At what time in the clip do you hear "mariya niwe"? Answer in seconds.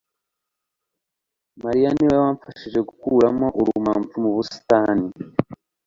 1.63-2.15